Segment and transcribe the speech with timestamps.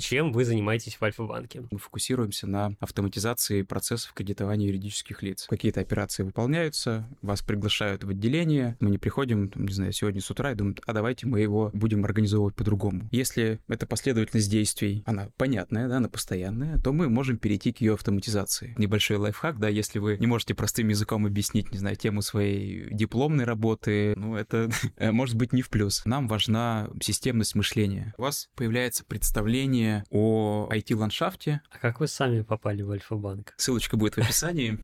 [0.00, 1.62] чем вы занимаетесь в Альфа-банке.
[1.70, 5.46] Мы фокусируемся на автоматизации процессов кредитования юридических лиц.
[5.48, 10.52] Какие-то операции выполняются, вас приглашают в отделение, мы не приходим, не знаю, сегодня с утра
[10.52, 13.08] и думаем, а давайте мы его будем организовывать по-другому.
[13.10, 17.94] Если эта последовательность действий, она понятная, да, она постоянная, то мы можем перейти к ее
[17.94, 18.74] автоматизации.
[18.78, 23.44] Небольшой лайфхак, да, если вы не можете простым языком объяснить, не знаю, тему своей дипломной
[23.44, 26.04] работы, ну, это может быть не в плюс.
[26.04, 28.14] Нам важна системность мышления.
[28.18, 31.60] У вас появляется представление о IT-ландшафте.
[31.70, 33.54] А как вы сами попали в Альфа-банк?
[33.56, 34.78] Ссылочка будет в описании.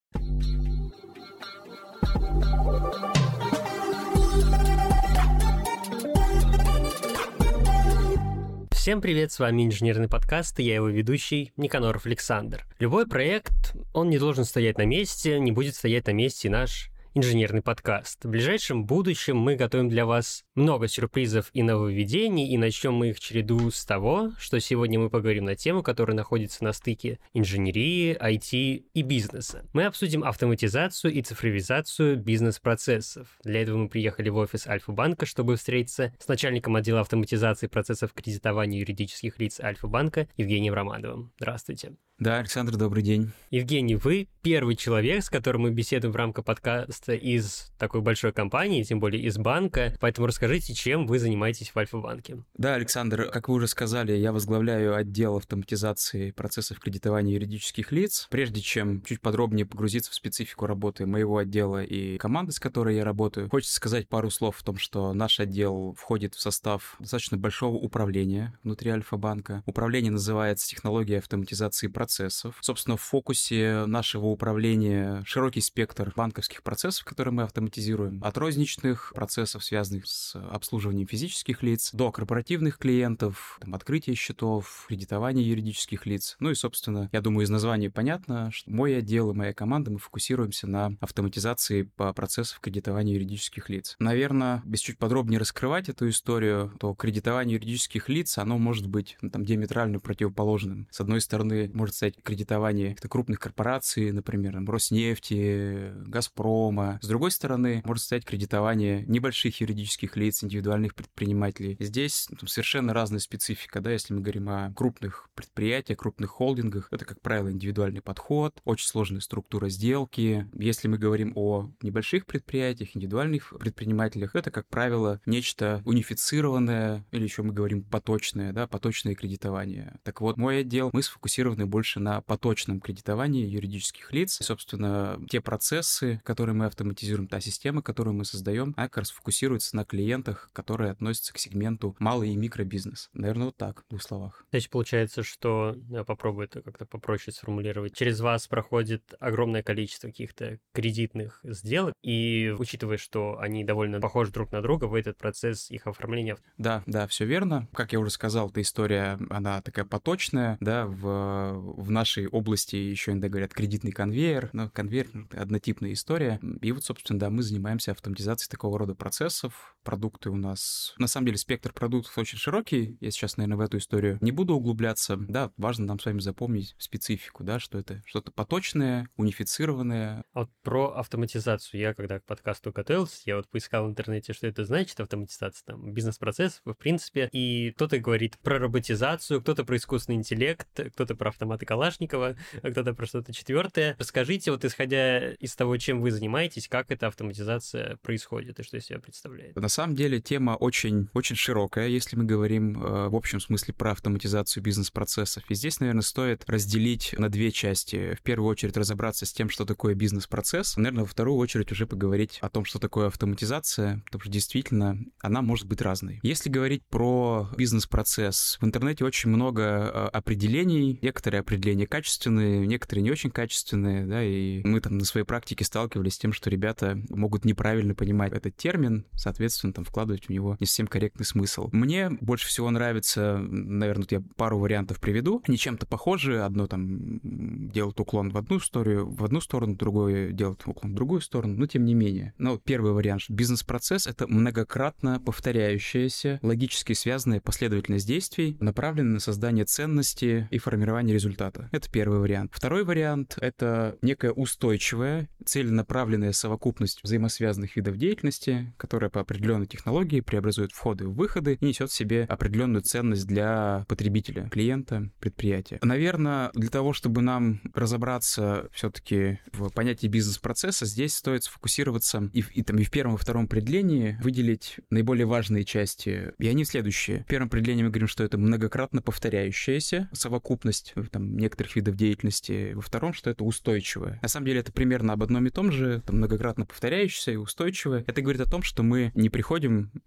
[8.87, 12.65] Всем привет, с вами инженерный подкаст, и я его ведущий Никаноров Александр.
[12.79, 17.63] Любой проект, он не должен стоять на месте, не будет стоять на месте наш инженерный
[17.63, 18.27] подкаст.
[18.27, 23.21] В ближайшем будущем мы готовим для вас много сюрпризов и нововведений, и начнем мы их
[23.21, 28.85] череду с того, что сегодня мы поговорим на тему, которая находится на стыке инженерии, IT
[28.93, 29.65] и бизнеса.
[29.73, 33.29] Мы обсудим автоматизацию и цифровизацию бизнес-процессов.
[33.43, 38.81] Для этого мы приехали в офис Альфа-банка, чтобы встретиться с начальником отдела автоматизации процессов кредитования
[38.81, 41.33] юридических лиц Альфа-банка Евгением Романовым.
[41.39, 41.97] Здравствуйте.
[42.19, 43.33] Да, Александр, добрый день.
[43.51, 48.83] Евгений, вы первый человек, с которым мы беседуем в рамках подкаста из такой большой компании,
[48.85, 52.43] тем более из банка, поэтому расскажите, чем вы занимаетесь в Альфа-банке.
[52.57, 58.29] Да, Александр, как вы уже сказали, я возглавляю отдел автоматизации процессов кредитования юридических лиц.
[58.31, 63.05] Прежде чем чуть подробнее погрузиться в специфику работы моего отдела и команды, с которой я
[63.05, 67.77] работаю, хочется сказать пару слов о том, что наш отдел входит в состав достаточно большого
[67.77, 69.63] управления внутри Альфа-банка.
[69.67, 72.57] Управление называется технология автоматизации процессов процессов.
[72.61, 78.23] Собственно, в фокусе нашего управления широкий спектр банковских процессов, которые мы автоматизируем.
[78.23, 85.49] От розничных процессов, связанных с обслуживанием физических лиц, до корпоративных клиентов, там, открытие счетов, кредитование
[85.49, 86.37] юридических лиц.
[86.39, 89.99] Ну и, собственно, я думаю, из названия понятно, что мой отдел и моя команда, мы
[89.99, 93.97] фокусируемся на автоматизации по процессов кредитования юридических лиц.
[93.99, 99.31] Наверное, без чуть подробнее раскрывать эту историю, то кредитование юридических лиц, оно может быть ну,
[99.31, 100.87] там диаметрально противоположным.
[100.93, 106.99] С одной стороны, может стать кредитование крупных корпораций, например, Роснефти, Газпрома.
[107.03, 111.77] С другой стороны, может стать кредитование небольших юридических лиц, индивидуальных предпринимателей.
[111.81, 117.05] Здесь ну, совершенно разная специфика, да, если мы говорим о крупных предприятиях, крупных холдингах, это,
[117.05, 120.47] как правило, индивидуальный подход, очень сложная структура сделки.
[120.55, 127.43] Если мы говорим о небольших предприятиях, индивидуальных предпринимателях, это, как правило, нечто унифицированное, или еще
[127.43, 129.99] мы говорим поточное, да, поточное кредитование.
[130.03, 134.41] Так вот, мой отдел, мы сфокусированы больше больше на поточном кредитовании юридических лиц.
[134.41, 139.11] И, собственно, те процессы, которые мы автоматизируем, та система, которую мы создаем, она как раз
[139.13, 143.09] фокусируется на клиентах, которые относятся к сегменту малый и микробизнес.
[143.13, 144.45] Наверное, вот так, в двух словах.
[144.51, 150.59] Значит, получается, что, я попробую это как-то попроще сформулировать, через вас проходит огромное количество каких-то
[150.73, 155.87] кредитных сделок, и учитывая, что они довольно похожи друг на друга, вы этот процесс их
[155.87, 156.37] оформления...
[156.59, 157.69] Да, да, все верно.
[157.73, 163.13] Как я уже сказал, эта история, она такая поточная, да, в в нашей области еще
[163.13, 166.41] иногда говорят кредитный конвейер, но конвейер— однотипная история.
[166.63, 169.76] И вот, собственно, да, мы занимаемся автоматизацией такого рода процессов.
[169.87, 170.95] Продукты у нас...
[170.99, 172.99] На самом деле спектр продуктов очень широкий.
[173.01, 175.17] Я сейчас, наверное, в эту историю не буду углубляться.
[175.17, 180.25] Да, важно нам с вами запомнить специфику, да, что это что-то поточное, унифицированное.
[180.33, 181.81] А вот про автоматизацию.
[181.81, 185.93] Я, когда к подкасту готовился, я вот поискал в интернете, что это значит, автоматизация там
[185.93, 187.29] бизнес-процессов, в принципе.
[187.31, 192.93] И кто-то говорит про роботизацию, кто-то про искусственный интеллект, кто-то про автоматы Калашникова, а кто-то
[192.93, 193.95] про что-то четвертое.
[194.01, 198.87] Расскажите, вот исходя из того, чем вы занимаетесь, как эта автоматизация происходит и что из
[198.87, 199.55] себя представляет?
[199.55, 203.93] На самом деле тема очень, очень широкая, если мы говорим э, в общем смысле про
[203.93, 205.45] автоматизацию бизнес-процессов.
[205.49, 208.15] И здесь, наверное, стоит разделить на две части.
[208.15, 210.77] В первую очередь разобраться с тем, что такое бизнес-процесс.
[210.77, 215.43] Наверное, во вторую очередь уже поговорить о том, что такое автоматизация, потому что действительно она
[215.43, 216.21] может быть разной.
[216.23, 220.99] Если говорить про бизнес-процесс, в интернете очень много э, определений.
[221.03, 226.15] Некоторые определения качественные, некоторые не очень качественные, да, и мы там на своей практике сталкивались
[226.15, 230.67] с тем, что ребята могут неправильно понимать этот термин, соответственно, там вкладывать в него не
[230.67, 231.69] совсем корректный смысл.
[231.73, 237.99] Мне больше всего нравится, наверное, я пару вариантов приведу, они чем-то похожи, одно там делает
[238.01, 241.85] уклон в одну историю, в одну сторону, другое делает уклон в другую сторону, но тем
[241.85, 242.35] не менее.
[242.39, 250.49] Но первый вариант, бизнес-процесс— это многократно повторяющаяся, логически связанная последовательность действий, направленная на создание ценности
[250.51, 251.69] и формирование результата.
[251.73, 252.53] Это первый вариант.
[252.55, 260.21] Второй вариант— это некая устойчивая, целенаправленная совокупность взаимосвязанных видов деятельности, которая по определенным определенные технологии,
[260.21, 265.79] преобразует входы в выходы и несет в себе определенную ценность для потребителя, клиента, предприятия.
[265.83, 272.63] Наверное, для того, чтобы нам разобраться все-таки в понятии бизнес-процесса, здесь стоит сфокусироваться и, и,
[272.63, 276.33] там, и в первом и втором определении выделить наиболее важные части.
[276.39, 277.25] И они следующие.
[277.25, 282.73] В первом определении мы говорим, что это многократно повторяющаяся совокупность там, некоторых видов деятельности.
[282.75, 284.19] Во втором, что это устойчивое.
[284.23, 288.05] На самом деле это примерно об одном и том же, там, многократно повторяющееся и устойчивое.
[288.07, 289.46] Это говорит о том, что мы не приходим,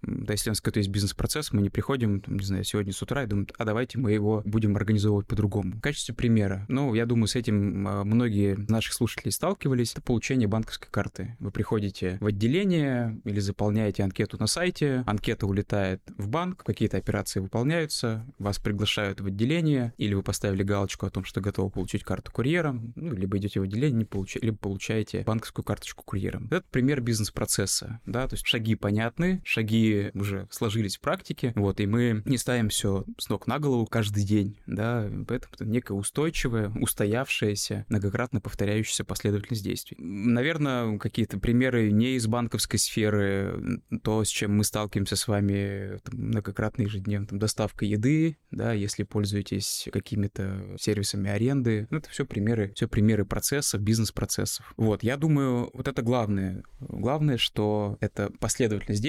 [0.01, 3.01] да, если у нас какой-то есть бизнес-процесс, мы не приходим, там, не знаю, сегодня с
[3.01, 5.77] утра и думаем, а давайте мы его будем организовывать по-другому.
[5.77, 10.47] В качестве примера, ну, я думаю, с этим а, многие наших слушателей сталкивались, это получение
[10.47, 11.37] банковской карты.
[11.39, 17.39] Вы приходите в отделение или заполняете анкету на сайте, анкета улетает в банк, какие-то операции
[17.39, 22.31] выполняются, вас приглашают в отделение, или вы поставили галочку о том, что готовы получить карту
[22.31, 24.35] курьером, ну, либо идете в отделение, не получ...
[24.41, 26.47] либо получаете банковскую карточку курьером.
[26.51, 31.87] Это пример бизнес-процесса, да, то есть шаги понятны, шаги уже сложились в практике, вот, и
[31.87, 36.71] мы не ставим все с ног на голову каждый день, да, поэтому это некая устойчивая,
[36.79, 39.97] устоявшаяся, многократно повторяющаяся последовательность действий.
[39.99, 46.19] Наверное, какие-то примеры не из банковской сферы, то, с чем мы сталкиваемся с вами там,
[46.19, 52.71] многократно ежедневно, там, доставка еды, да, если пользуетесь какими-то сервисами аренды, ну, это все примеры,
[52.75, 54.73] все примеры процессов, бизнес-процессов.
[54.77, 56.63] Вот, я думаю, вот это главное.
[56.79, 59.08] Главное, что это последовательность действий,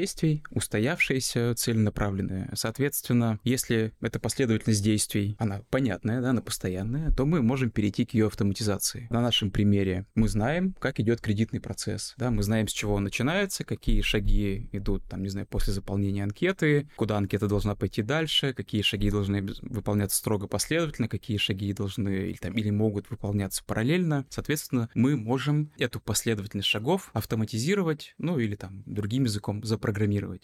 [0.50, 2.50] устоявшаяся, целенаправленная.
[2.54, 8.14] Соответственно, если эта последовательность действий, она понятная, да, она постоянная, то мы можем перейти к
[8.14, 9.06] ее автоматизации.
[9.10, 13.04] На нашем примере мы знаем, как идет кредитный процесс, да, мы знаем, с чего он
[13.04, 18.54] начинается, какие шаги идут, там, не знаю, после заполнения анкеты, куда анкета должна пойти дальше,
[18.54, 24.26] какие шаги должны выполняться строго последовательно, какие шаги должны или, там, или могут выполняться параллельно.
[24.30, 29.89] Соответственно, мы можем эту последовательность шагов автоматизировать, ну или там другим языком запрограммировать.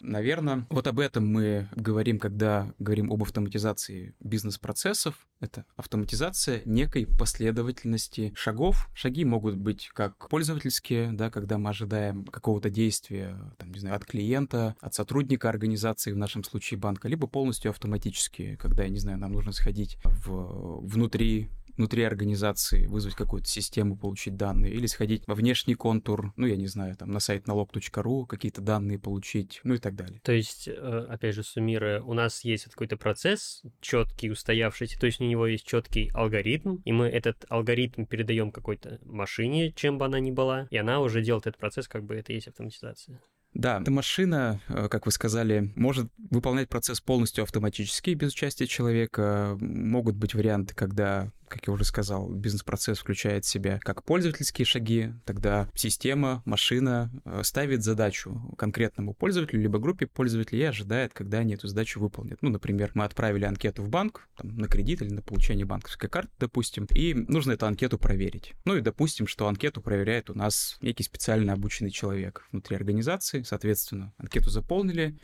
[0.00, 5.26] Наверное, вот об этом мы говорим, когда говорим об автоматизации бизнес-процессов.
[5.38, 8.88] Это автоматизация некой последовательности шагов.
[8.94, 14.06] Шаги могут быть как пользовательские, да, когда мы ожидаем какого-то действия, там, не знаю, от
[14.06, 19.18] клиента, от сотрудника организации, в нашем случае банка, либо полностью автоматические, когда, я не знаю,
[19.18, 25.34] нам нужно сходить в, внутри внутри организации вызвать какую-то систему, получить данные, или сходить во
[25.34, 29.78] внешний контур, ну, я не знаю, там, на сайт налог.ру какие-то данные получить, ну и
[29.78, 30.20] так далее.
[30.22, 35.20] То есть, э, опять же, суммируя, у нас есть какой-то процесс четкий, устоявшийся, то есть
[35.20, 40.20] у него есть четкий алгоритм, и мы этот алгоритм передаем какой-то машине, чем бы она
[40.20, 43.20] ни была, и она уже делает этот процесс, как бы это есть автоматизация.
[43.56, 49.56] Да, эта машина, э, как вы сказали, может выполнять процесс полностью автоматически, без участия человека.
[49.60, 55.12] Могут быть варианты, когда как я уже сказал, бизнес-процесс включает в себя как пользовательские шаги,
[55.24, 61.54] тогда система, машина э, ставит задачу конкретному пользователю, либо группе пользователей и ожидает, когда они
[61.54, 62.38] эту задачу выполнят.
[62.42, 66.30] Ну, например, мы отправили анкету в банк там, на кредит или на получение банковской карты,
[66.38, 68.54] допустим, и нужно эту анкету проверить.
[68.64, 74.12] Ну и допустим, что анкету проверяет у нас некий специально обученный человек внутри организации, соответственно,
[74.18, 75.18] анкету заполнили,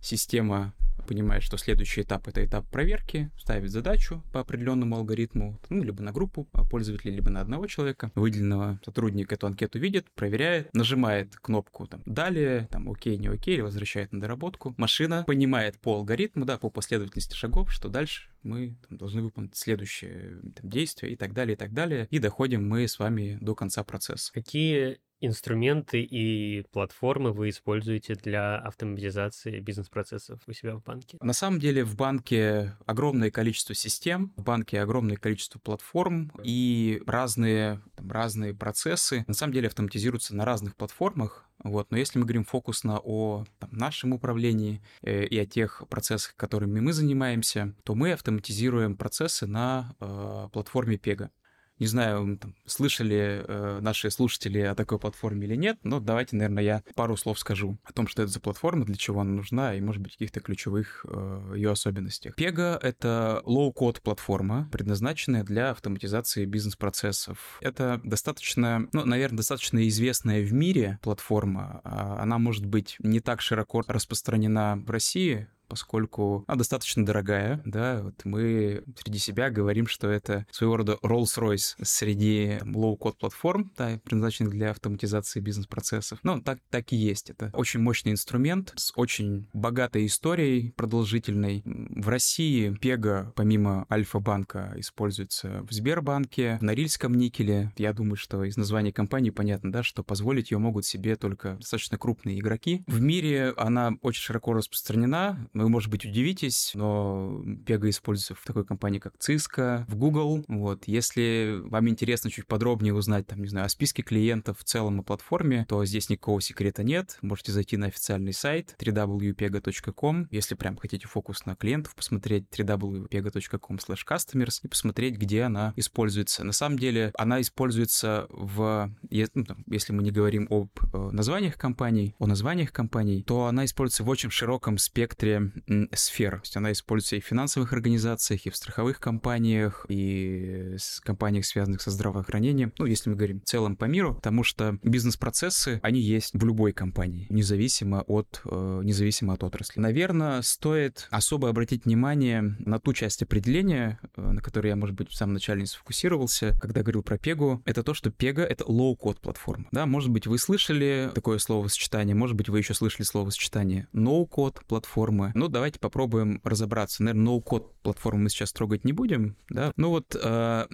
[0.00, 0.74] система
[1.08, 6.12] понимает, что следующий этап— это этап проверки, ставит задачу по определенному алгоритму, ну, либо на
[6.12, 8.12] группу пользователей, либо на одного человека.
[8.14, 14.12] Выделенного сотрудника эту анкету видит, проверяет, нажимает кнопку там «Далее», там «Окей», «Не окей», возвращает
[14.12, 14.74] на доработку.
[14.76, 20.40] Машина понимает по алгоритму, да, по последовательности шагов, что дальше мы там, должны выполнить следующее
[20.54, 22.06] там, действие и так далее, и так далее.
[22.10, 24.32] И доходим мы с вами до конца процесса.
[24.32, 31.18] Какие инструменты и платформы вы используете для автоматизации бизнес-процессов у себя в банке?
[31.20, 37.80] На самом деле в банке огромное количество систем, в банке огромное количество платформ и разные,
[37.96, 41.44] там, разные процессы на самом деле автоматизируются на разных платформах.
[41.64, 41.90] Вот.
[41.90, 46.80] Но если мы говорим фокусно о там, нашем управлении э, и о тех процессах, которыми
[46.80, 51.30] мы занимаемся, то мы автоматизируем процессы на э, платформе Pega.
[51.78, 56.62] Не знаю, там, слышали э, наши слушатели о такой платформе или нет, но давайте, наверное,
[56.62, 59.80] я пару слов скажу о том, что это за платформа, для чего она нужна и,
[59.80, 62.36] может быть, каких-то ключевых э, ее особенностях.
[62.36, 67.58] Pega— это low-code платформа, предназначенная для автоматизации бизнес-процессов.
[67.60, 71.80] Это достаточно, ну, наверное, достаточно известная в мире платформа.
[71.84, 78.02] А она может быть не так широко распространена в России, поскольку она достаточно дорогая, да,
[78.02, 84.52] вот мы среди себя говорим, что это своего рода Rolls-Royce среди low-code платформ, да, предназначенных
[84.52, 86.18] для автоматизации бизнес-процессов.
[86.22, 87.30] Ну, так, так и есть.
[87.30, 91.62] Это очень мощный инструмент с очень богатой историей продолжительной.
[91.64, 97.72] В России Пега, помимо Альфа-банка, используется в Сбербанке, в Норильском никеле.
[97.76, 101.98] Я думаю, что из названия компании понятно, да, что позволить ее могут себе только достаточно
[101.98, 102.82] крупные игроки.
[102.86, 105.48] В мире она очень широко распространена.
[105.62, 110.44] Вы, может быть, удивитесь, но Пега используется в такой компании, как Cisco, в Google.
[110.48, 110.84] Вот.
[110.86, 115.02] Если вам интересно чуть подробнее узнать, там, не знаю, о списке клиентов в целом о
[115.02, 117.18] платформе, то здесь никакого секрета нет.
[117.22, 120.28] Можете зайти на официальный сайт www.pega.com.
[120.30, 126.44] Если прям хотите фокус на клиентов, посмотреть www.pega.com customers и посмотреть, где она используется.
[126.44, 128.90] На самом деле, она используется в...
[129.10, 134.04] Ну, если мы не говорим об э, названиях компаний, о названиях компаний, то она используется
[134.04, 135.47] в очень широком спектре
[135.92, 136.32] сфер.
[136.36, 141.46] То есть она используется и в финансовых организациях, и в страховых компаниях, и в компаниях,
[141.46, 142.72] связанных со здравоохранением.
[142.78, 146.72] Ну, если мы говорим в целом по миру, потому что бизнес-процессы, они есть в любой
[146.72, 149.80] компании, независимо от, э, независимо от отрасли.
[149.80, 155.10] Наверное, стоит особо обратить внимание на ту часть определения, э, на которой я, может быть,
[155.10, 159.20] в самом начале не сфокусировался, когда говорил про Пегу, это то, что Пега— это low-code
[159.20, 159.66] платформа.
[159.72, 165.32] Да, может быть, вы слышали такое словосочетание, может быть, вы еще слышали словосочетание no-code платформы.
[165.38, 167.04] Ну, давайте попробуем разобраться.
[167.04, 169.72] Наверное, no-code платформу мы сейчас трогать не будем, да.
[169.76, 170.66] Ну вот, э,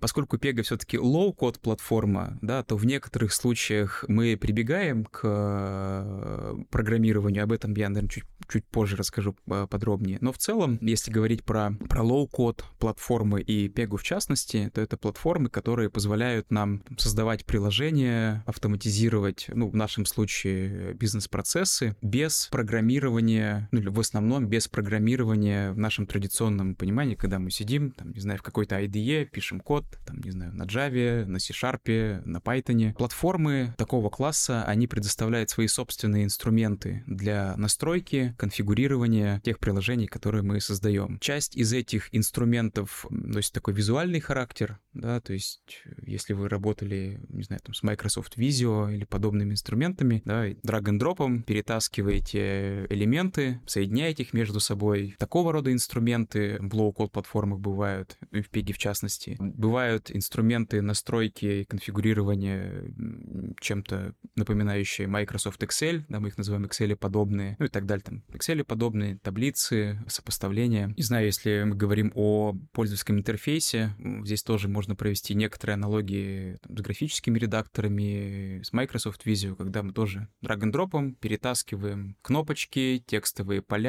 [0.00, 7.42] поскольку Pega все-таки low-code платформа, да, то в некоторых случаях мы прибегаем к э, программированию.
[7.42, 10.18] Об этом я, наверное, чуть, чуть позже расскажу э, подробнее.
[10.20, 14.96] Но в целом, если говорить про, про low-code платформы и Pega в частности, то это
[14.96, 23.90] платформы, которые позволяют нам создавать приложения, автоматизировать, ну, в нашем случае, бизнес-процессы без программирования, ну,
[23.90, 28.42] в основном без программирования в нашем традиционном понимании, когда мы сидим, там, не знаю, в
[28.42, 32.94] какой-то IDE, пишем код, там, не знаю, на Java, на C-Sharp, на Python.
[32.94, 40.60] Платформы такого класса, они предоставляют свои собственные инструменты для настройки, конфигурирования тех приложений, которые мы
[40.60, 41.18] создаем.
[41.20, 47.42] Часть из этих инструментов носит такой визуальный характер, да, то есть если вы работали, не
[47.42, 54.60] знаю, там, с Microsoft Visio или подобными инструментами, да, драг-н-дропом перетаскиваете элементы, соединяете их между
[54.60, 55.16] собой.
[55.18, 59.36] Такого рода инструменты в low-code платформах бывают, и в Pig в частности.
[59.38, 62.92] Бывают инструменты настройки и конфигурирования
[63.60, 68.22] чем-то напоминающие Microsoft Excel, да, мы их называем Excel подобные, ну и так далее, там,
[68.28, 70.92] Excel подобные таблицы, сопоставления.
[70.96, 76.76] Не знаю, если мы говорим о пользовательском интерфейсе, здесь тоже можно провести некоторые аналогии там,
[76.76, 83.83] с графическими редакторами, с Microsoft Visio, когда мы тоже драг-н-дропом перетаскиваем кнопочки, текстовые поля,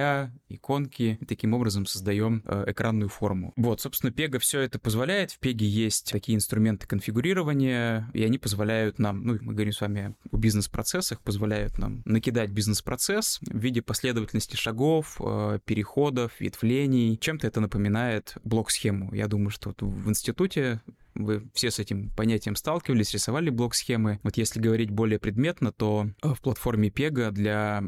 [0.50, 3.54] иконки, и таким образом создаем э, экранную форму.
[3.56, 5.32] Вот, собственно, Pega все это позволяет.
[5.32, 10.16] В Pega есть такие инструменты конфигурирования, и они позволяют нам, ну, мы говорим с вами
[10.32, 17.18] о бизнес-процессах, позволяют нам накидать бизнес-процесс в виде последовательности шагов, э, переходов, ветвлений.
[17.18, 19.14] Чем-то это напоминает блок-схему.
[19.14, 20.82] Я думаю, что вот в институте
[21.16, 24.20] вы все с этим понятием сталкивались, рисовали блок-схемы.
[24.24, 27.84] Вот если говорить более предметно, то э, в платформе Pega для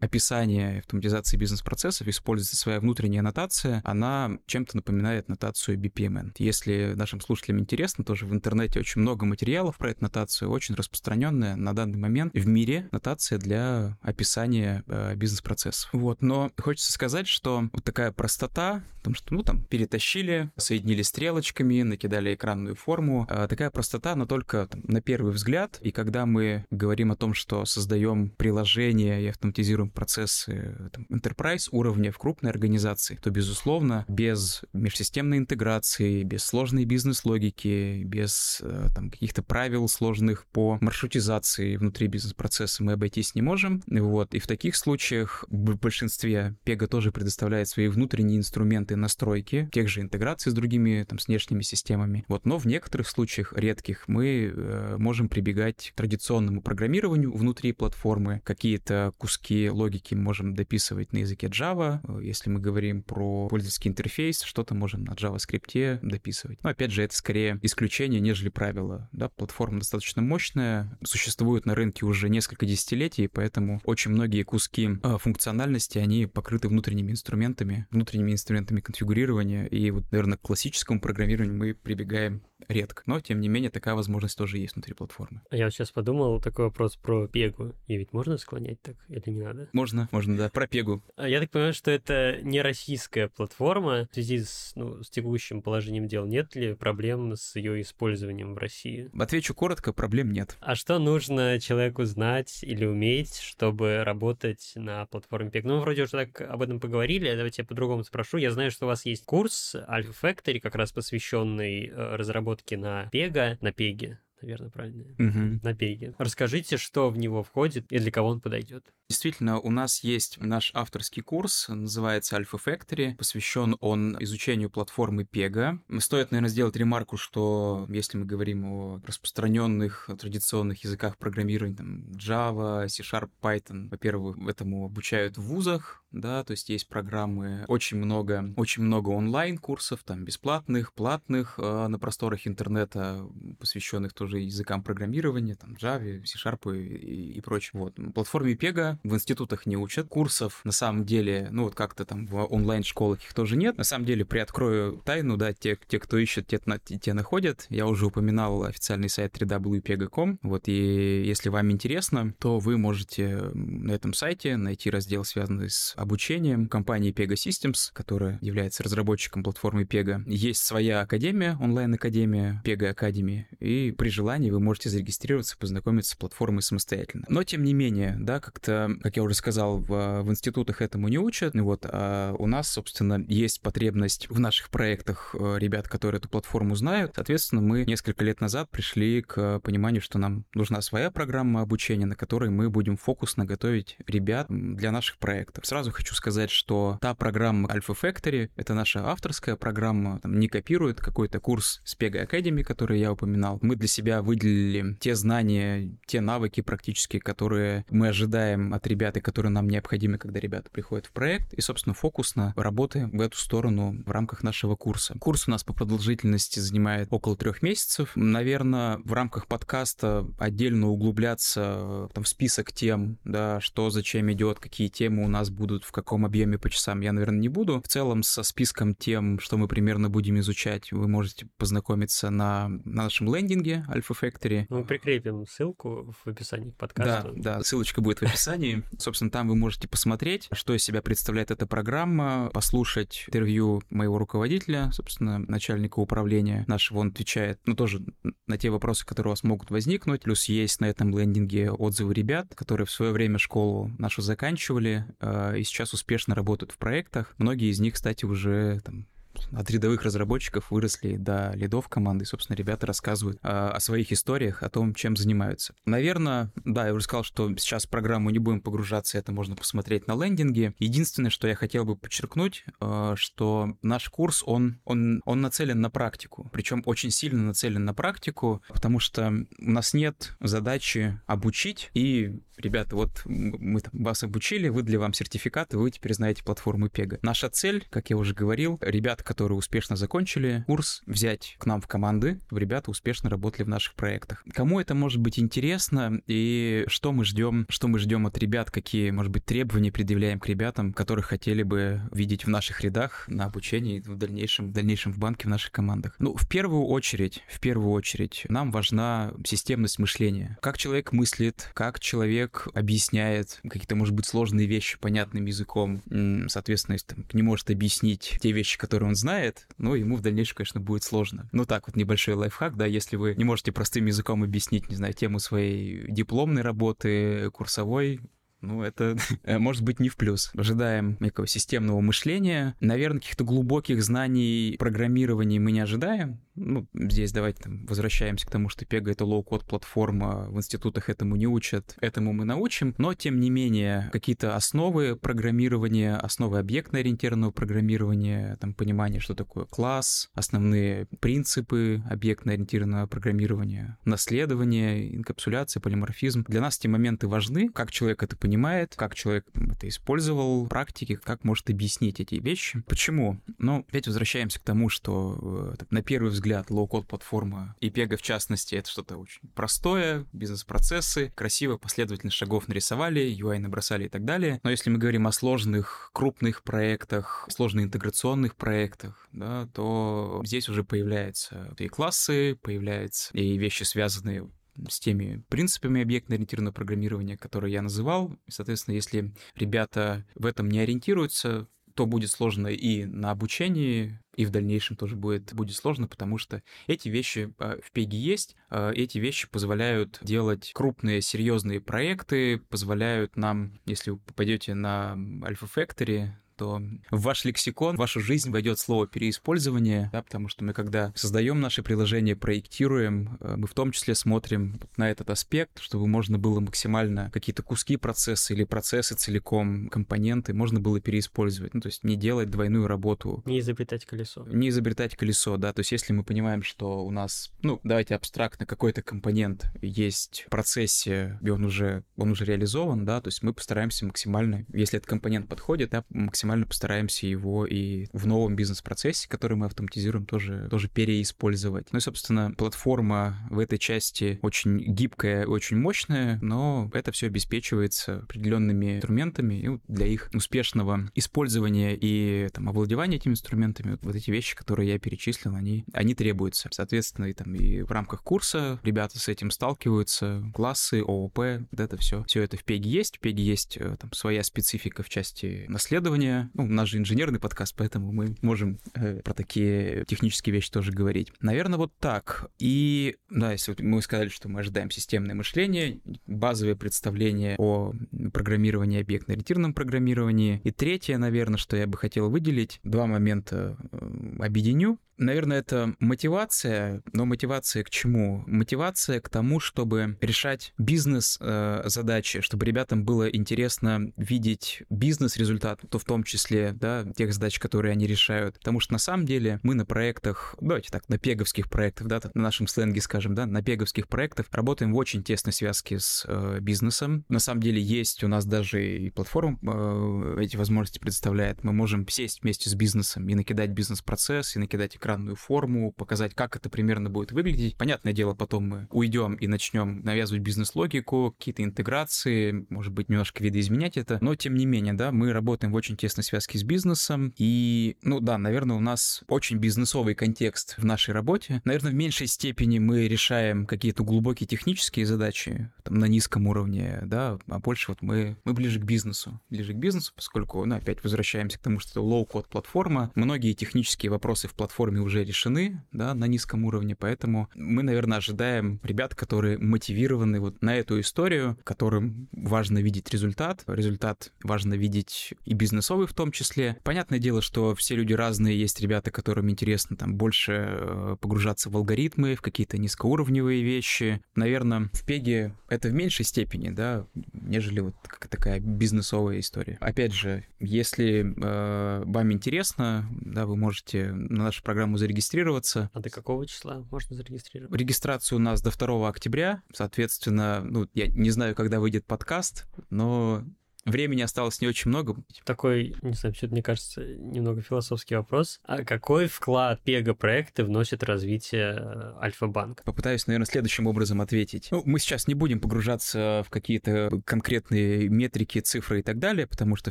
[0.00, 3.80] описания автоматизации бизнес-процессов используется своя внутренняя аннотация.
[3.84, 6.32] Она чем-то напоминает нотацию BPMN.
[6.38, 11.56] Если нашим слушателям интересно, тоже в интернете очень много материалов про эту нотацию, очень распространенная
[11.56, 15.90] на данный момент в мире нотация для описания э, бизнес-процессов.
[15.92, 21.82] Вот, но хочется сказать, что вот такая простота, потому что, ну, там, перетащили, соединили стрелочками,
[21.82, 23.26] накидали создали экранную форму.
[23.28, 25.78] А, такая простота, но только на первый взгляд.
[25.82, 32.10] И когда мы говорим о том, что создаем приложения и автоматизируем процессы там, enterprise уровня
[32.10, 39.42] в крупной организации, то, безусловно, без межсистемной интеграции, без сложной бизнес-логики, без э, там, каких-то
[39.42, 43.82] правил сложных по маршрутизации внутри бизнес-процесса мы обойтись не можем.
[43.86, 44.34] Вот.
[44.34, 50.00] И в таких случаях в большинстве Pega тоже предоставляет свои внутренние инструменты настройки тех же
[50.00, 52.24] интеграций с другими там, с внешними системами, программами.
[52.28, 58.40] Вот, но в некоторых случаях, редких, мы э, можем прибегать к традиционному программированию внутри платформы.
[58.44, 62.00] Какие-то куски логики можем дописывать на языке Java.
[62.22, 66.62] Если мы говорим про пользовательский интерфейс, что-то можем на JavaScript дописывать.
[66.62, 69.08] Но опять же, это скорее исключение, нежели правило.
[69.12, 75.16] Да, платформа достаточно мощная, существует на рынке уже несколько десятилетий, поэтому очень многие куски э,
[75.18, 79.66] функциональности, они покрыты внутренними инструментами, внутренними инструментами конфигурирования.
[79.66, 83.02] И вот, наверное, к классическому программированию мы прибегаем game редко.
[83.06, 85.42] Но, тем не менее, такая возможность тоже есть внутри платформы.
[85.50, 87.74] А я сейчас подумал такой вопрос про Пегу.
[87.86, 89.68] И ведь можно склонять так или не надо?
[89.72, 90.50] Можно, можно, да.
[90.50, 91.02] Про Пегу.
[91.16, 94.08] А я так понимаю, что это не российская платформа.
[94.10, 98.58] В связи с, ну, с текущим положением дел нет ли проблем с ее использованием в
[98.58, 99.10] России?
[99.18, 100.56] Отвечу коротко, проблем нет.
[100.60, 105.64] А что нужно человеку знать или уметь, чтобы работать на платформе Пег?
[105.64, 108.38] Ну, вроде уже так об этом поговорили, давайте я по-другому спрошу.
[108.38, 113.08] Я знаю, что у вас есть курс Alpha Factory, как раз посвященный э, разработке на
[113.10, 115.60] Пега, на Пеге, наверное, правильно, Угу.
[115.62, 116.14] на Пеге.
[116.18, 118.84] Расскажите, что в него входит и для кого он подойдет.
[119.08, 123.14] Действительно, у нас есть наш авторский курс, называется Alpha Factory.
[123.16, 125.78] Посвящен он изучению платформы Pega.
[126.00, 132.88] Стоит, наверное, сделать ремарку, что если мы говорим о распространенных традиционных языках программирования, там, Java,
[132.88, 138.82] C-Sharp, Python, во-первых, этому обучают в вузах, да, то есть есть программы, очень много, очень
[138.82, 143.26] много онлайн-курсов, там, бесплатных, платных, э, на просторах интернета,
[143.58, 147.70] посвященных тоже языкам программирования, там, Java, C-Sharp и, и, прочее.
[147.74, 147.94] Вот.
[148.14, 152.44] Платформе Pega в институтах не учат курсов, на самом деле, ну, вот как-то там в
[152.46, 153.76] онлайн-школах их тоже нет.
[153.78, 156.60] На самом деле, приоткрою тайну, да, те, те кто ищет, те,
[157.00, 157.66] те находят.
[157.68, 163.92] Я уже упоминал официальный сайт www.pega.com, вот, и если вам интересно, то вы можете на
[163.92, 170.22] этом сайте найти раздел, связанный с обучением компании Pega Systems, которая является разработчиком платформы Pega.
[170.26, 176.62] Есть своя академия, онлайн-академия Pega Academy, и при желании вы можете зарегистрироваться, познакомиться с платформой
[176.62, 177.26] самостоятельно.
[177.28, 181.18] Но, тем не менее, да, как-то, как я уже сказал, в, в институтах этому не
[181.18, 186.28] учат, вот, а у нас, собственно, есть потребность в наших проектах э, ребят, которые эту
[186.28, 187.12] платформу знают.
[187.16, 192.14] Соответственно, мы несколько лет назад пришли к пониманию, что нам нужна своя программа обучения, на
[192.14, 195.66] которой мы будем фокусно готовить ребят для наших проектов.
[195.66, 201.00] Сразу хочу сказать, что та программа Alpha Factory— это наша авторская программа, там, не копирует
[201.00, 203.58] какой-то курс с Pega Academy, который я упоминал.
[203.62, 209.20] Мы для себя выделили те знания, те навыки практически, которые мы ожидаем от ребят и
[209.20, 214.02] которые нам необходимы, когда ребята приходят в проект, и, собственно, фокусно работаем в эту сторону
[214.04, 215.16] в рамках нашего курса.
[215.18, 218.12] Курс у нас по продолжительности занимает около трех месяцев.
[218.14, 224.88] Наверное, в рамках подкаста отдельно углубляться там, в список тем, да, что зачем идет, какие
[224.88, 227.82] темы у нас будут, в каком объеме по часам, я, наверное, не буду.
[227.82, 233.04] В целом, со списком тем, что мы примерно будем изучать, вы можете познакомиться на, на
[233.04, 234.66] нашем лендинге Alpha Factory.
[234.68, 237.32] Мы прикрепим ссылку в описании к подкасту.
[237.36, 238.82] Да, да, ссылочка будет в описании.
[238.98, 244.90] Собственно, там вы можете посмотреть, что из себя представляет эта программа, послушать интервью моего руководителя,
[244.92, 246.98] собственно, начальника управления нашего.
[246.98, 248.00] Он отвечает, ну, тоже
[248.46, 250.22] на те вопросы, которые у вас могут возникнуть.
[250.22, 255.58] Плюс есть на этом лендинге отзывы ребят, которые в свое время школу нашу заканчивали э,
[255.58, 257.34] и сейчас успешно работают в проектах.
[257.38, 259.06] Многие из них, кстати, уже там,
[259.52, 262.24] от рядовых разработчиков выросли до лидов команды.
[262.24, 265.74] И, собственно, ребята рассказывают а, о своих историях, о том, чем занимаются.
[265.84, 270.06] Наверное, да, я уже сказал, что сейчас в программу не будем погружаться, это можно посмотреть
[270.06, 270.74] на лендинге.
[270.78, 275.90] Единственное, что я хотел бы подчеркнуть, а, что наш курс, он, он, он нацелен на
[275.90, 282.40] практику, причем очень сильно нацелен на практику, потому что у нас нет задачи обучить и
[282.58, 287.18] ребята, вот мы там вас обучили, выдали вам сертификат, и вы теперь знаете платформу Pega.
[287.22, 291.86] Наша цель, как я уже говорил, ребят, которые успешно закончили курс, взять к нам в
[291.86, 294.44] команды, ребята успешно работали в наших проектах.
[294.52, 299.10] Кому это может быть интересно и что мы ждем, что мы ждем от ребят, какие,
[299.10, 304.00] может быть, требования предъявляем к ребятам, которых хотели бы видеть в наших рядах на обучении
[304.00, 306.14] в дальнейшем, в дальнейшем в банке в наших командах.
[306.18, 310.56] Ну, в первую очередь, в первую очередь, нам важна системность мышления.
[310.62, 316.02] Как человек мыслит, как человек объясняет какие-то, может быть, сложные вещи понятным языком.
[316.48, 320.56] Соответственно, если там, не может объяснить те вещи, которые он знает, ну, ему в дальнейшем,
[320.56, 321.48] конечно, будет сложно.
[321.52, 325.14] Ну, так вот, небольшой лайфхак, да, если вы не можете простым языком объяснить, не знаю,
[325.14, 328.20] тему своей дипломной работы, курсовой,
[328.60, 329.16] ну, это
[329.46, 330.50] может быть не в плюс.
[330.54, 332.74] Ожидаем некого системного мышления.
[332.80, 336.40] Наверное, каких-то глубоких знаний программирования мы не ожидаем.
[336.56, 341.36] Ну, здесь давайте там, возвращаемся к тому, что Pega— это low-code платформа, в институтах этому
[341.36, 348.56] не учат, этому мы научим, но, тем не менее, какие-то основы программирования, основы объектно-ориентированного программирования,
[348.58, 356.44] там, понимание, что такое класс, основные принципы объектно-ориентированного программирования, наследование, инкапсуляция, полиморфизм.
[356.48, 361.42] Для нас эти моменты важны, как человек это понимает, как человек это использовал, практики, как
[361.42, 362.80] может объяснить эти вещи.
[362.86, 363.40] Почему?
[363.58, 368.22] Ну, опять возвращаемся к тому, что э, на первый взгляд low-code платформа и Pega в
[368.22, 374.60] частности это что-то очень простое, бизнес-процессы, красиво, последовательно шагов нарисовали, UI набросали и так далее.
[374.62, 380.84] Но если мы говорим о сложных, крупных проектах, сложных интеграционных проектах, да, то здесь уже
[380.84, 384.48] появляются и классы, появляются и вещи, связанные
[384.88, 388.36] с теми принципами объектно-ориентированного программирования, которые я называл.
[388.48, 394.50] Соответственно, если ребята в этом не ориентируются, то будет сложно и на обучении, и в
[394.50, 399.16] дальнейшем тоже будет, будет сложно, потому что эти вещи а, в Пеге есть, а, эти
[399.16, 406.80] вещи позволяют делать крупные, серьезные проекты, позволяют нам, если вы попадете на Alpha Factory, то
[407.10, 411.60] в ваш лексикон, в вашу жизнь войдет слово переиспользование, да, потому что мы, когда создаем
[411.60, 416.60] наше приложение, проектируем, э, мы в том числе смотрим на этот аспект, чтобы можно было
[416.60, 421.74] максимально какие-то куски процесса или процессы целиком, компоненты, можно было переиспользовать.
[421.74, 423.42] Ну, то есть не делать двойную работу.
[423.44, 424.44] Не изобретать колесо.
[424.46, 425.72] Не изобретать колесо, да.
[425.72, 430.50] То есть если мы понимаем, что у нас, ну, давайте абстрактно, какой-то компонент есть в
[430.50, 435.08] процессе, и он уже, он уже реализован, да, то есть мы постараемся максимально, если этот
[435.08, 440.68] компонент подходит, да, максимально максимально постараемся его и в новом бизнес-процессе, который мы автоматизируем, тоже,
[440.70, 441.88] тоже переиспользовать.
[441.92, 448.18] Ну и, собственно, платформа в этой части очень гибкая, очень мощная, но это все обеспечивается
[448.18, 454.30] определенными инструментами и для их успешного использования и там, овладевания этими инструментами, вот, вот эти
[454.30, 456.68] вещи, которые я перечислил, они, они требуются.
[456.70, 461.38] Соответственно, и, там, и в рамках курса ребята с этим сталкиваются, классы, ООП,
[461.70, 462.22] вот это все.
[462.24, 463.16] Все это в Пеге есть.
[463.16, 467.40] В Пеге есть э, там своя специфика в части наследования, ну, у нас же инженерный
[467.40, 471.32] подкаст, поэтому мы можем э, про такие технические вещи тоже говорить.
[471.40, 472.50] Наверное, вот так.
[472.58, 477.92] И, да, если вот мы сказали, что мы ожидаем системное мышление, базовое представление о
[478.32, 480.60] программировании, объектно-ориентированном программировании.
[480.64, 484.98] И третье, наверное, что я бы хотел выделить, два момента э, объединю.
[485.18, 488.44] Наверное, это мотивация, но мотивация к чему?
[488.46, 496.04] Мотивация к тому, чтобы решать бизнес-задачи, э, чтобы ребятам было интересно видеть бизнес-результат, то в
[496.04, 498.58] том числе, да, тех задач, которые они решают.
[498.58, 502.42] Потому что на самом деле мы на проектах, давайте так, на пеговских проектах, да, на
[502.42, 507.24] нашем сленге скажем, да, на пеговских проектах работаем в очень тесной связке с э, бизнесом.
[507.28, 511.64] На самом деле есть у нас даже и платформа э, эти возможности предоставляет.
[511.64, 516.56] Мы можем сесть вместе с бизнесом и накидать бизнес-процесс, и накидать экранную форму, показать, как
[516.56, 517.76] это примерно будет выглядеть.
[517.76, 523.96] Понятное дело, потом мы уйдем и начнем навязывать бизнес-логику, какие-то интеграции, может быть, немножко видоизменять
[523.96, 527.96] это, но тем не менее, да, мы работаем в очень тесной связке с бизнесом, и,
[528.02, 531.62] ну да, наверное, у нас очень бизнесовый контекст в нашей работе.
[531.64, 537.38] Наверное, в меньшей степени мы решаем какие-то глубокие технические задачи там, на низком уровне, да,
[537.46, 541.58] а больше вот мы, мы ближе к бизнесу, ближе к бизнесу, поскольку, ну, опять возвращаемся
[541.58, 546.14] к тому, что это low-code платформа, многие технические вопросы в платформе проблемами уже решены, да,
[546.14, 552.28] на низком уровне, поэтому мы, наверное, ожидаем ребят, которые мотивированы вот на эту историю, которым
[552.32, 556.76] важно видеть результат, результат важно видеть и бизнесовый в том числе.
[556.84, 561.76] Понятное дело, что все люди разные, есть ребята, которым интересно там больше э, погружаться в
[561.76, 564.20] алгоритмы, в какие-то низкоуровневые вещи.
[564.34, 567.94] Наверное, в Пеге это в меньшей степени, да, нежели вот
[568.30, 569.78] такая бизнесовая история.
[569.80, 575.90] Опять же, если э, вам интересно, да, вы можете на нашу программу программу зарегистрироваться.
[575.92, 577.76] А до какого числа можно зарегистрироваться?
[577.76, 579.62] Регистрация у нас до 2 октября.
[579.72, 583.44] Соответственно, ну, я не знаю, когда выйдет подкаст, но
[583.86, 585.16] Времени осталось не очень много.
[585.44, 588.60] Такой, не знаю, все мне кажется, немного философский вопрос.
[588.64, 592.82] А какой вклад Пега-проекты вносит развитие э, Альфа-банка?
[592.84, 594.68] Попытаюсь, наверное, следующим образом ответить.
[594.72, 599.76] Ну, мы сейчас не будем погружаться в какие-то конкретные метрики, цифры и так далее, потому
[599.76, 599.90] что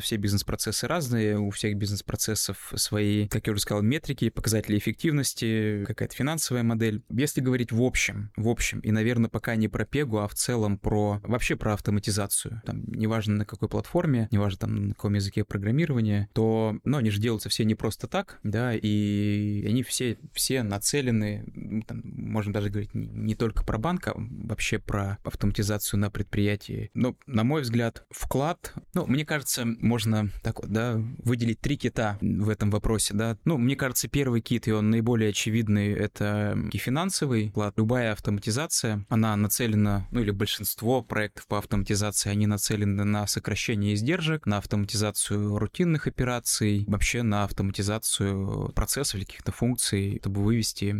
[0.00, 6.14] все бизнес-процессы разные, у всех бизнес-процессов свои, как я уже сказал, метрики, показатели эффективности, какая-то
[6.14, 7.02] финансовая модель.
[7.08, 10.78] Если говорить в общем, в общем, и, наверное, пока не про Пегу, а в целом
[10.78, 15.44] про вообще про автоматизацию, там, неважно на какой платформе, платформе, неважно там на каком языке
[15.44, 20.62] программирования, то, ну, они же делаются все не просто так, да, и они все, все
[20.62, 26.00] нацелены, ну, там, можем даже говорить не, не только про банк, а вообще про автоматизацию
[26.00, 26.90] на предприятии.
[26.94, 32.18] Но, на мой взгляд, вклад, ну, мне кажется, можно так вот, да, выделить три кита
[32.20, 33.38] в этом вопросе, да.
[33.44, 37.74] Ну, мне кажется, первый кит, и он наиболее очевидный, это и финансовый вклад.
[37.76, 43.94] Любая автоматизация, она нацелена, ну, или большинство проектов по автоматизации, они нацелены на сокращение снижение
[43.94, 50.94] издержек, на автоматизацию рутинных операций, вообще на автоматизацию процессов или каких-то функций, чтобы вывести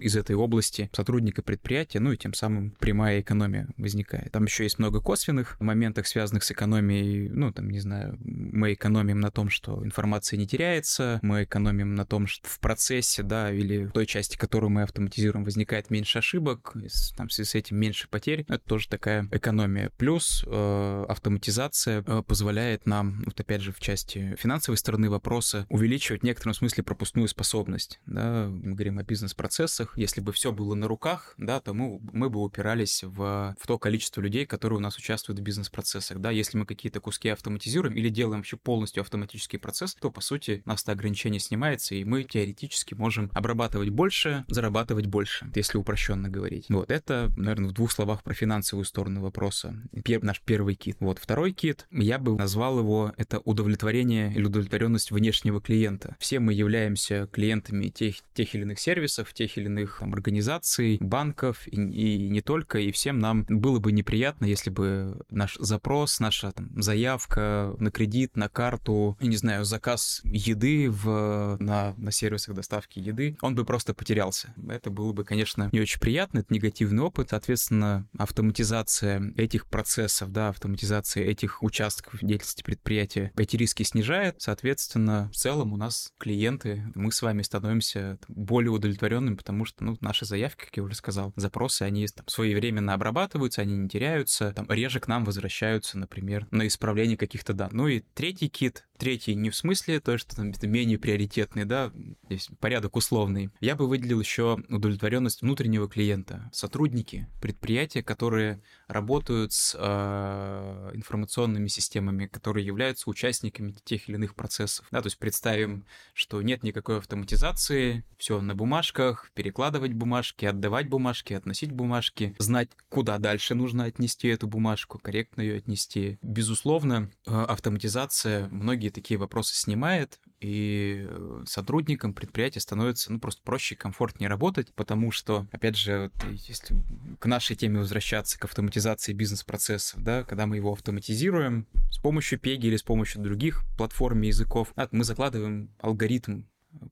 [0.00, 4.32] из этой области сотрудника предприятия, ну и тем самым прямая экономия возникает.
[4.32, 7.28] Там еще есть много косвенных моментов, связанных с экономией.
[7.28, 12.06] Ну, там, не знаю, мы экономим на том, что информация не теряется, мы экономим на
[12.06, 16.74] том, что в процессе, да, или в той части, которую мы автоматизируем, возникает меньше ошибок,
[17.16, 18.44] там в связи с этим меньше потерь.
[18.48, 19.90] Это тоже такая экономия.
[19.98, 26.22] Плюс э, автоматизация э, позволяет нам, вот опять же, в части финансовой стороны вопроса, увеличивать
[26.22, 28.00] в некотором смысле пропускную способность.
[28.06, 28.48] Да?
[28.48, 29.96] Мы говорим о бизнес-процессах.
[29.96, 33.78] Если бы все было на руках, да, то мы, мы бы упирались в, в то
[33.78, 36.18] количество людей, которые у нас участвуют в бизнес-процессах.
[36.20, 36.30] Да?
[36.30, 40.68] Если мы какие-то куски автоматизируем или делаем вообще полностью автоматический процесс, то, по сути, у
[40.68, 46.66] нас это ограничение снимается, и мы теоретически можем обрабатывать больше, зарабатывать больше, если упрощенно говорить.
[46.68, 49.74] Вот это, наверное, в двух словах про финансовую сторону вопроса.
[50.04, 50.96] Пер, наш первый кит.
[51.00, 56.16] Вот второй кит, я бы назвал его, это удовлетворение или удовлетворенность внешнего клиента.
[56.18, 61.66] Все мы являемся клиентами тех, тех или иных сервисов, тех или иных там, организаций, банков
[61.66, 66.52] и, и не только, и всем нам было бы неприятно, если бы наш запрос, наша
[66.52, 72.54] там, заявка на кредит, на карту, я не знаю, заказ еды в, на, на сервисах
[72.54, 74.52] доставки еды, он бы просто потерялся.
[74.68, 80.48] Это было бы, конечно, не очень приятно, это негативный опыт, соответственно, автоматизация этих процессов, да,
[80.48, 81.83] автоматизация этих участков
[82.22, 88.18] деятельности предприятия, эти риски снижает, соответственно, в целом у нас клиенты, мы с вами становимся
[88.28, 92.94] более удовлетворенными, потому что, ну, наши заявки, как я уже сказал, запросы, они там своевременно
[92.94, 97.74] обрабатываются, они не теряются, там реже к нам возвращаются, например, на исправление каких-то данных.
[97.74, 101.92] Ну и третий кит, третий не в смысле то, что там это менее приоритетный, да,
[102.26, 103.50] здесь порядок условный.
[103.60, 106.50] Я бы выделил еще удовлетворенность внутреннего клиента.
[106.52, 114.86] Сотрудники предприятия, которые работают с э, информационными системами, которые являются участниками тех или иных процессов.
[114.90, 121.34] Да, то есть представим, что нет никакой автоматизации, все на бумажках, перекладывать бумажки, отдавать бумажки,
[121.34, 126.18] относить бумажки, знать, куда дальше нужно отнести эту бумажку, корректно ее отнести.
[126.22, 133.74] Безусловно, э, автоматизация многие такие вопросы снимает, и э, сотрудникам предприятия становится ну, просто проще
[133.74, 136.76] и комфортнее работать, потому что, опять же, если
[137.18, 142.58] к нашей теме возвращаться, к автоматизации бизнес-процессов, да, когда мы его автоматизируем с помощью PEGI
[142.58, 146.42] или с помощью других платформ и языков, мы закладываем алгоритм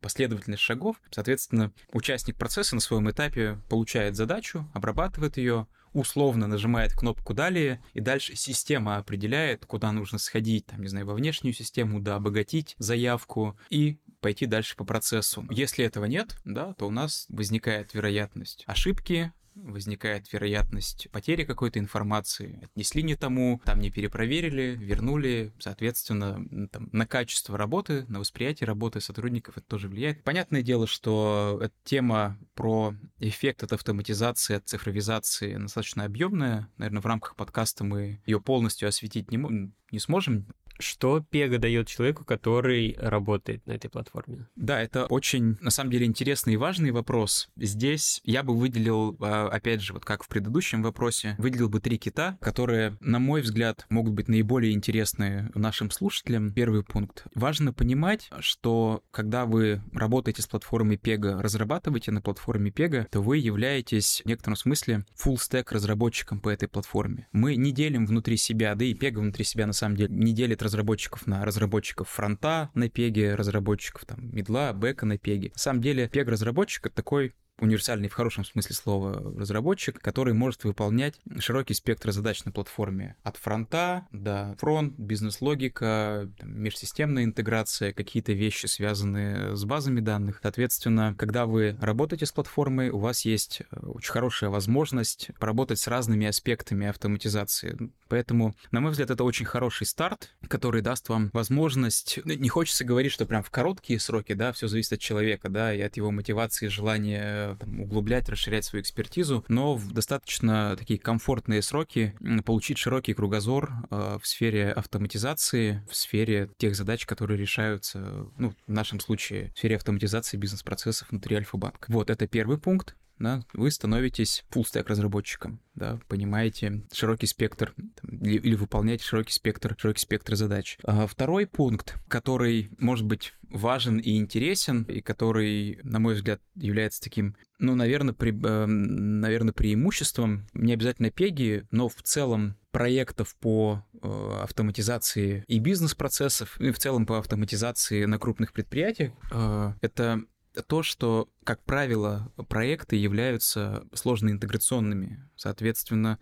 [0.01, 1.01] последовательность шагов.
[1.11, 8.01] Соответственно, участник процесса на своем этапе получает задачу, обрабатывает ее, условно нажимает кнопку «Далее», и
[8.01, 13.59] дальше система определяет, куда нужно сходить, там, не знаю, во внешнюю систему, да, обогатить заявку
[13.71, 15.47] и пойти дальше по процессу.
[15.51, 22.61] Если этого нет, да, то у нас возникает вероятность ошибки, возникает вероятность потери какой-то информации,
[22.63, 29.01] отнесли не тому, там не перепроверили, вернули, соответственно, там, на качество работы, на восприятие работы
[29.01, 30.23] сотрудников это тоже влияет.
[30.25, 36.69] Понятное дело, что эта тема про эффект от автоматизации, от цифровизации достаточно объемная.
[36.77, 40.47] Наверное, в рамках подкаста мы ее полностью осветить не, не сможем.
[40.79, 44.49] Что Пега дает человеку, который работает на этой платформе?
[44.57, 47.49] Да, это очень, на самом деле, интересный и важный вопрос.
[47.57, 51.99] Здесь я бы выделил, а, опять же, вот как в предыдущем вопросе, выделил бы три
[51.99, 56.53] кита, которые, на мой взгляд, могут быть наиболее интересны нашим слушателям.
[56.53, 57.25] Первый пункт.
[57.35, 63.39] Важно понимать, что когда вы работаете с платформой Pega, разрабатываете на платформе Pega, то вы
[63.39, 67.29] являетесь в некотором смысле full stack разработчиком по этой платформе.
[67.33, 70.62] Мы не делим внутри себя, да и Pega внутри себя на самом деле не делит
[70.63, 75.51] разработчиков на разработчиков фронта на пеге, разработчиков там медла, бэка на пеге.
[75.55, 80.65] На самом деле, пег разработчик это такой универсальный в хорошем смысле слова разработчик, который может
[80.65, 83.17] выполнять широкий спектр задач на платформе.
[83.23, 90.41] От фронта до фронт, бизнес-логика, межсистемная интеграция, какие-то вещи, связанные с базами данных.
[90.43, 95.87] Соответственно, когда вы работаете с платформой, у вас есть э, очень хорошая возможность поработать с
[95.87, 97.77] разными аспектами автоматизации.
[98.09, 102.19] Поэтому, на мой взгляд, это очень хороший старт, который даст вам возможность...
[102.25, 105.73] Ну, не хочется говорить, что прям в короткие сроки, да, все зависит от человека, да,
[105.75, 111.63] и от его мотивации, желания там, углублять, расширять свою экспертизу, но в достаточно такие комфортные
[111.63, 118.53] сроки получить широкий кругозор э, в сфере автоматизации, в сфере тех задач, которые решаются, ну,
[118.67, 121.87] в нашем случае, в сфере автоматизации бизнес-процессов внутри Альфа-банка.
[121.91, 128.37] Вот это первый пункт да, вы становитесь full-stack разработчиком, да, понимаете широкий спектр там, или,
[128.39, 130.77] или выполняете широкий спектр, широкий спектр задач.
[130.85, 137.01] А второй пункт, который может быть важен и интересен, и который, на мой взгляд, является
[137.01, 143.85] таким, ну, наверное, при, э, наверное преимуществом, не обязательно пеги, но в целом проектов по
[144.03, 149.13] э, автоматизации и бизнес-процессов, и в целом по автоматизации на крупных предприятиях.
[149.31, 150.23] Э, это
[150.67, 155.29] то, что, как правило, проекты являются сложно интеграционными.
[155.37, 156.19] Соответственно,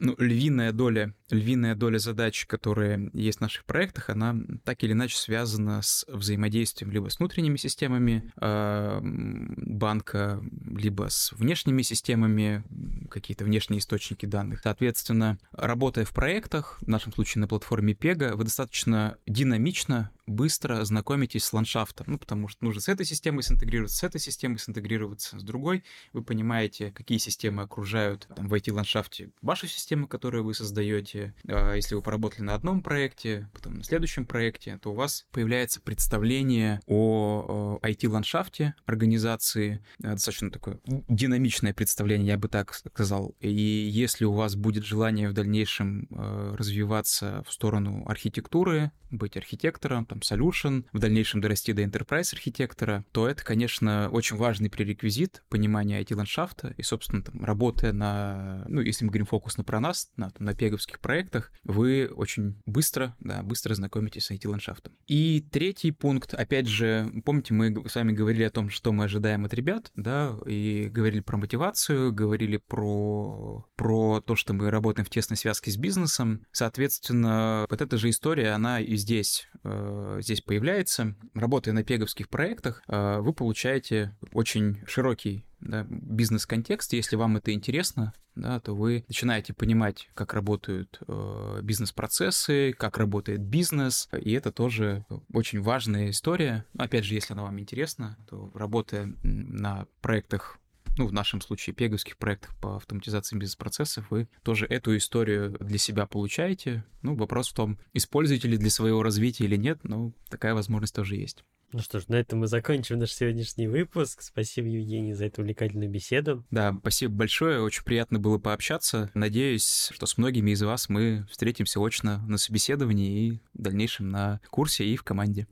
[0.00, 5.16] ну, львиная доля, львиная доля задач, которые есть в наших проектах, она так или иначе
[5.16, 10.42] связана с взаимодействием либо с внутренними системами э, банка,
[10.74, 12.64] либо с внешними системами,
[13.10, 14.60] какие-то внешние источники данных.
[14.64, 21.44] Соответственно, работая в проектах, в нашем случае на платформе Pega, вы достаточно динамично быстро знакомитесь
[21.44, 25.42] с ландшафтом, ну, потому что нужно с этой системой синтегрироваться, с этой системой синтегрироваться, с
[25.42, 25.84] другой.
[26.12, 31.34] Вы понимаете, какие системы окружают там, в IT-ландшафте вашу систему, которую вы создаете.
[31.46, 35.80] А если вы поработали на одном проекте, потом на следующем проекте, то у вас появляется
[35.80, 43.34] представление о IT-ландшафте организации, э, достаточно такое динамичное представление, я бы так сказал.
[43.40, 50.06] И если у вас будет желание в дальнейшем э, развиваться в сторону архитектуры, быть архитектором,
[50.06, 56.00] там, solution, в дальнейшем дорасти до enterprise архитектора, то это, конечно, очень важный пререквизит понимания
[56.02, 60.46] IT-ландшафта и, собственно, там, работая на, ну, если мы говорим фокусно про нас, на, там,
[60.46, 64.92] на пеговских проектах, вы очень быстро, да, быстро знакомитесь с IT-ландшафтом.
[65.06, 69.44] И третий пункт, опять же, помните, мы с вами говорили о том, что мы ожидаем
[69.44, 75.10] от ребят, да, и говорили про мотивацию, говорили про, про то, что мы работаем в
[75.10, 76.46] тесной связке с бизнесом.
[76.52, 81.14] Соответственно, вот эта же история, она и здесь, э, здесь появляется.
[81.34, 86.92] Работая на пеговских проектах, э, вы получаете очень широкий да, бизнес-контекст.
[86.92, 93.40] Если вам это интересно, да, то вы начинаете понимать, как работают э, бизнес-процессы, как работает
[93.40, 96.64] бизнес, и это тоже очень важная история.
[96.78, 100.58] Опять же, если она вам интересна, то работая на проектах
[100.96, 106.06] ну, в нашем случае, пеговских проектах по автоматизации бизнес-процессов, вы тоже эту историю для себя
[106.06, 106.84] получаете.
[107.02, 111.16] Ну, вопрос в том, используете ли для своего развития или нет, но такая возможность тоже
[111.16, 111.44] есть.
[111.72, 114.22] Ну что ж, на этом мы закончим наш сегодняшний выпуск.
[114.22, 116.44] Спасибо, Евгений, за эту увлекательную беседу.
[116.50, 117.62] Да, спасибо большое.
[117.62, 119.08] Очень приятно было пообщаться.
[119.14, 124.40] Надеюсь, что с многими из вас мы встретимся очно на собеседовании и в дальнейшем на
[124.50, 125.46] курсе и в команде.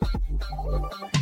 [0.00, 1.13] А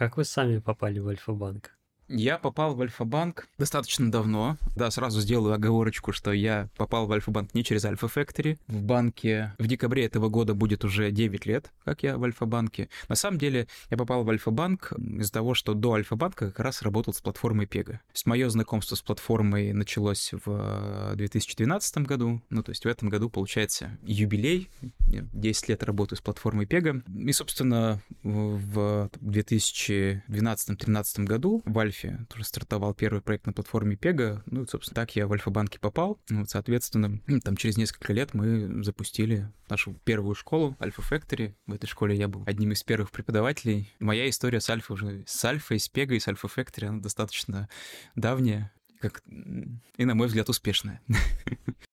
[0.00, 1.78] как вы сами попали в Альфа-банк?
[2.12, 4.56] Я попал в Альфа-банк достаточно давно.
[4.74, 8.58] Да, сразу сделаю оговорочку, что я попал в Альфа-банк не через Альфа Factory.
[8.66, 12.88] В банке в декабре этого года будет уже 9 лет, как я в Альфа-банке.
[13.08, 17.14] На самом деле, я попал в Альфа-банк из-за того, что до Альфа-банка как раз работал
[17.14, 18.00] с платформой Pega.
[18.12, 22.42] С мое знакомство с платформой началось в 2012 году.
[22.50, 24.68] Ну, то есть в этом году, получается, юбилей.
[25.06, 27.04] 10 лет работаю с платформой Pega.
[27.24, 34.42] И, собственно, в 2012-2013 году в Альфе Альфе, тоже стартовал первый проект на платформе Pega.
[34.46, 36.20] Ну, собственно, так я в Альфа-банке попал.
[36.30, 41.54] Вот, соответственно, ну, там через несколько лет мы запустили нашу первую школу Альфа Factory.
[41.66, 43.92] В этой школе я был одним из первых преподавателей.
[43.98, 47.68] Моя история с Альфа уже с Альфой, с Пегой, с Альфа Factory, она достаточно
[48.14, 49.22] давняя как
[49.96, 51.00] и, на мой взгляд, успешная.